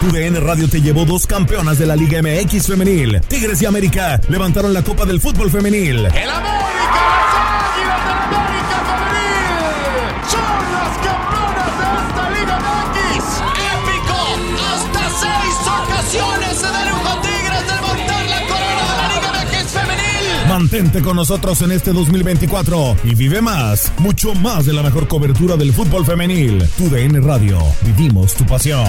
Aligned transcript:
TUDN 0.00 0.40
Radio 0.44 0.68
te 0.68 0.80
llevó 0.80 1.04
dos 1.04 1.26
campeonas 1.26 1.78
de 1.78 1.86
la 1.86 1.96
Liga 1.96 2.20
MX 2.22 2.66
femenil. 2.66 3.20
Tigres 3.28 3.60
y 3.62 3.66
América 3.66 4.20
levantaron 4.28 4.72
la 4.72 4.82
Copa 4.82 5.04
del 5.04 5.20
Fútbol 5.20 5.50
femenil. 5.50 6.06
¡El 6.06 6.30
América! 6.30 7.04
¡Las 7.34 7.64
Águilas 7.64 8.04
del 8.04 8.18
América 8.20 8.76
femenil! 8.90 9.94
¡Son 10.30 10.62
las 10.72 10.92
campeonas 11.04 11.72
de 11.78 11.84
esta 12.04 12.30
Liga 12.30 12.56
MX! 12.60 13.24
¡Épico! 13.74 14.18
Hasta 14.74 15.04
seis 15.20 15.56
ocasiones 15.68 16.52
se 16.58 16.66
dieron 16.66 17.00
con 17.00 17.16
Tigres 17.22 17.64
de 17.66 17.74
levantar 17.74 18.24
la 18.26 18.40
corona 18.46 18.84
de 18.90 18.96
la 18.96 19.06
Liga 19.14 19.30
MX 19.44 19.70
femenil. 19.70 20.48
Mantente 20.48 21.02
con 21.02 21.16
nosotros 21.16 21.62
en 21.62 21.72
este 21.72 21.92
2024 21.92 22.96
y 23.04 23.14
vive 23.14 23.40
más, 23.40 23.92
mucho 23.98 24.34
más 24.34 24.66
de 24.66 24.72
la 24.72 24.82
mejor 24.82 25.08
cobertura 25.08 25.56
del 25.56 25.72
fútbol 25.72 26.04
femenil. 26.04 26.66
TUDN 26.76 27.22
Radio, 27.22 27.58
vivimos 27.82 28.34
tu 28.34 28.44
pasión. 28.44 28.88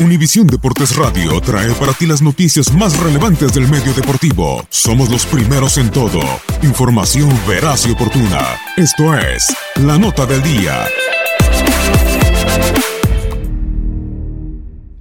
Univisión 0.00 0.46
Deportes 0.46 0.96
Radio 0.96 1.38
trae 1.42 1.70
para 1.74 1.92
ti 1.92 2.06
las 2.06 2.22
noticias 2.22 2.72
más 2.72 2.98
relevantes 2.98 3.52
del 3.52 3.68
medio 3.68 3.92
deportivo. 3.92 4.66
Somos 4.70 5.10
los 5.10 5.26
primeros 5.26 5.76
en 5.76 5.90
todo. 5.90 6.20
Información 6.62 7.28
veraz 7.46 7.86
y 7.86 7.92
oportuna. 7.92 8.56
Esto 8.76 9.14
es 9.14 9.54
La 9.76 9.98
Nota 9.98 10.24
del 10.24 10.42
Día. 10.42 10.86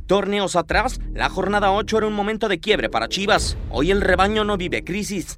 Torneos 0.07 0.57
atrás, 0.57 0.99
la 1.13 1.29
jornada 1.29 1.71
8 1.71 1.99
era 1.99 2.07
un 2.07 2.13
momento 2.13 2.49
de 2.49 2.59
quiebre 2.59 2.89
para 2.89 3.07
Chivas. 3.07 3.55
Hoy 3.69 3.91
el 3.91 4.01
rebaño 4.01 4.43
no 4.43 4.57
vive 4.57 4.83
crisis. 4.83 5.37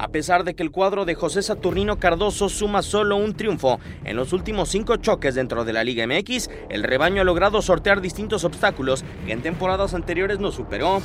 A 0.00 0.08
pesar 0.08 0.44
de 0.44 0.54
que 0.54 0.62
el 0.62 0.70
cuadro 0.70 1.04
de 1.04 1.14
José 1.14 1.42
Saturnino 1.42 1.98
Cardoso 1.98 2.48
suma 2.48 2.80
solo 2.80 3.16
un 3.16 3.34
triunfo 3.34 3.78
en 4.02 4.16
los 4.16 4.32
últimos 4.32 4.70
cinco 4.70 4.96
choques 4.96 5.34
dentro 5.34 5.66
de 5.66 5.74
la 5.74 5.84
Liga 5.84 6.06
MX, 6.06 6.48
el 6.70 6.84
rebaño 6.84 7.20
ha 7.20 7.24
logrado 7.24 7.60
sortear 7.60 8.00
distintos 8.00 8.44
obstáculos 8.44 9.04
que 9.26 9.32
en 9.32 9.42
temporadas 9.42 9.92
anteriores 9.92 10.38
no 10.38 10.52
superó. 10.52 11.02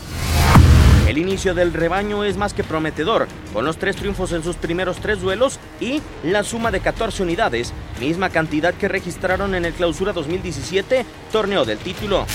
El 1.09 1.17
inicio 1.17 1.53
del 1.53 1.73
rebaño 1.73 2.23
es 2.23 2.37
más 2.37 2.53
que 2.53 2.63
prometedor, 2.63 3.27
con 3.51 3.65
los 3.65 3.75
tres 3.75 3.97
triunfos 3.97 4.31
en 4.31 4.43
sus 4.43 4.55
primeros 4.55 4.95
tres 4.99 5.19
duelos 5.19 5.59
y 5.81 6.01
la 6.23 6.43
suma 6.43 6.71
de 6.71 6.79
14 6.79 7.21
unidades, 7.21 7.73
misma 7.99 8.29
cantidad 8.29 8.73
que 8.73 8.87
registraron 8.87 9.55
en 9.55 9.65
el 9.65 9.73
Clausura 9.73 10.13
2017, 10.13 11.05
torneo 11.33 11.65
del 11.65 11.79
título. 11.79 12.25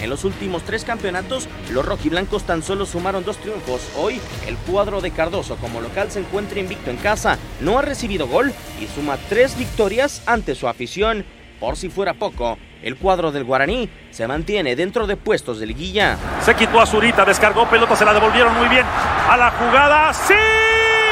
En 0.00 0.10
los 0.10 0.24
últimos 0.24 0.62
tres 0.62 0.84
campeonatos, 0.84 1.48
los 1.70 1.84
rojiblancos 1.84 2.44
tan 2.44 2.62
solo 2.62 2.86
sumaron 2.86 3.24
dos 3.24 3.38
triunfos. 3.38 3.82
Hoy, 3.96 4.20
el 4.46 4.56
cuadro 4.56 5.00
de 5.00 5.10
Cardoso 5.10 5.56
como 5.56 5.80
local 5.80 6.10
se 6.10 6.20
encuentra 6.20 6.60
invicto 6.60 6.90
en 6.90 6.96
casa, 6.96 7.38
no 7.60 7.78
ha 7.78 7.82
recibido 7.82 8.26
gol 8.28 8.52
y 8.80 8.86
suma 8.86 9.18
tres 9.28 9.58
victorias 9.58 10.22
ante 10.26 10.54
su 10.54 10.68
afición. 10.68 11.24
Por 11.58 11.76
si 11.76 11.88
fuera 11.88 12.14
poco, 12.14 12.56
el 12.82 12.96
cuadro 12.96 13.32
del 13.32 13.42
Guaraní 13.42 13.90
se 14.12 14.28
mantiene 14.28 14.76
dentro 14.76 15.08
de 15.08 15.16
puestos 15.16 15.58
de 15.58 15.66
liguilla. 15.66 16.16
Se 16.40 16.54
quitó 16.54 16.80
a 16.80 16.86
Zurita, 16.86 17.24
descargó 17.24 17.68
pelota, 17.68 17.96
se 17.96 18.04
la 18.04 18.14
devolvieron 18.14 18.56
muy 18.56 18.68
bien 18.68 18.86
a 19.28 19.36
la 19.36 19.50
jugada. 19.50 20.12
¡Sí! 20.14 20.34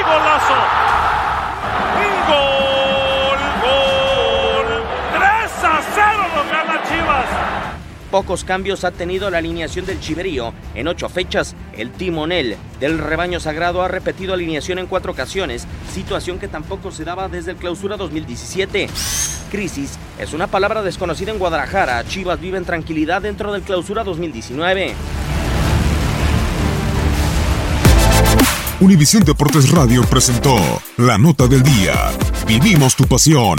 ¡Golazo! 0.05 0.55
¡Gol! 2.29 3.39
¡Gol! 3.63 4.85
¡3 5.19 5.25
a 5.65 5.83
0 5.95 6.27
lo 6.37 6.43
gana 6.45 6.56
Chivas! 6.56 6.56
Pocos 8.11 8.44
cambios 8.44 8.84
ha 8.84 8.91
tenido 8.91 9.31
la 9.31 9.39
alineación 9.39 9.87
del 9.87 10.00
Chiverío. 10.00 10.55
En 10.75 10.89
ocho 10.89 11.09
fechas, 11.09 11.55
el 11.77 11.91
timonel 11.91 12.56
del 12.81 12.99
rebaño 12.99 13.41
sagrado 13.41 13.83
ha 13.83 13.89
repetido 13.89 14.34
alineación 14.34 14.78
en 14.78 14.87
cuatro 14.87 15.12
ocasiones, 15.12 15.67
situación 15.93 16.39
que 16.39 16.49
tampoco 16.49 16.91
se 16.91 17.05
daba 17.05 17.28
desde 17.28 17.53
el 17.53 17.56
clausura 17.56 17.97
2017. 17.97 18.89
Crisis 19.50 19.99
es 20.19 20.33
una 20.33 20.47
palabra 20.47 20.83
desconocida 20.83 21.33
en 21.33 21.39
Guadalajara. 21.39 22.05
Chivas 22.06 22.41
vive 22.41 22.59
en 22.59 22.65
tranquilidad 22.65 23.22
dentro 23.22 23.53
del 23.53 23.62
clausura 23.62 24.05
2019. 24.05 24.95
Univisión 28.78 29.25
Deportes 29.25 29.71
Radio 29.71 30.03
presentó 30.03 30.55
La 30.99 31.16
Nota 31.16 31.47
del 31.47 31.62
Día. 31.62 31.95
Vivimos 32.47 32.95
tu 32.95 33.05
pasión. 33.06 33.59